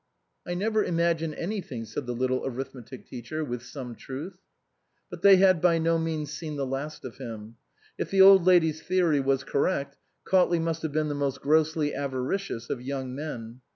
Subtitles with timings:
[0.47, 4.39] "I never imagine anything," said the little arithmetic teacher with some truth.
[5.11, 7.57] But they had by no means seen the last of him.
[7.99, 12.71] If the Old Lady's theory was correct, Cautley must have been the most grossly avaricious
[12.71, 13.61] of young men.